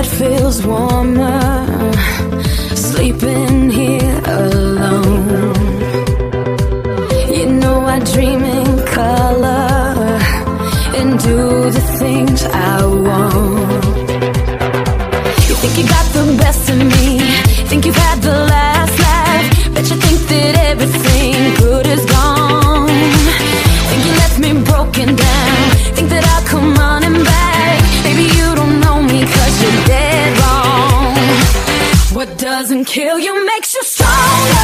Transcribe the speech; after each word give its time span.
bed 0.00 0.06
feels 0.18 0.66
warmer 0.66 1.92
sleeping 2.74 3.70
here 3.70 4.20
alone. 4.24 5.54
You 7.34 7.46
know, 7.60 7.80
I 7.80 7.98
dream 8.12 8.42
in 8.42 8.86
color 8.86 10.18
and 10.98 11.18
do 11.18 11.70
the 11.70 11.84
things 11.98 12.44
I 12.44 12.84
want. 12.84 13.84
You 15.48 15.54
think 15.60 15.74
you 15.78 15.86
got 15.88 16.06
the 16.16 16.24
best 16.42 16.70
in 16.70 16.78
me. 16.88 16.99
doesn't 32.60 32.84
kill 32.84 33.18
you 33.18 33.46
makes 33.46 33.72
you 33.72 33.82
stronger. 33.82 34.59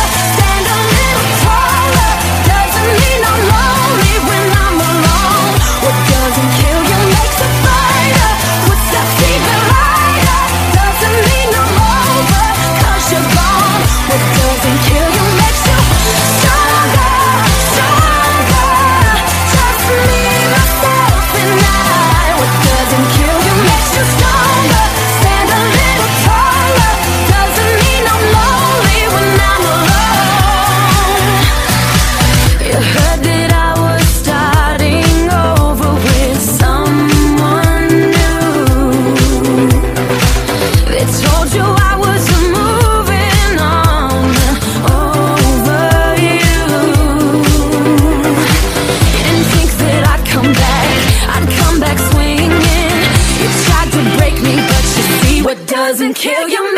kill 56.17 56.49
your 56.49 56.76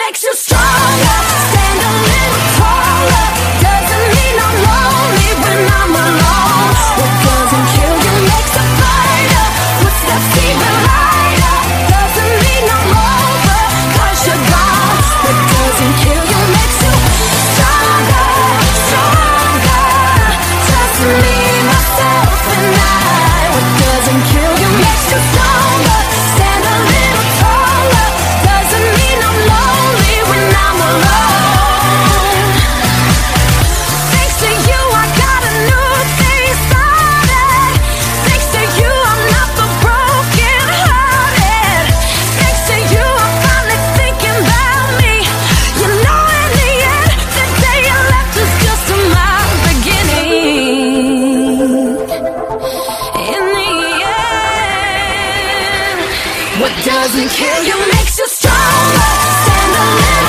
doesn't 57.02 57.30
kill 57.30 57.62
you 57.62 57.78
makes 57.92 58.18
you 58.18 58.26
stronger. 58.26 59.06
Stand 59.44 59.72
a 59.72 59.84
little. 59.94 60.27